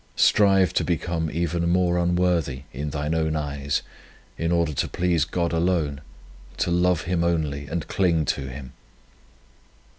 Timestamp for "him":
7.03-7.23, 8.49-8.73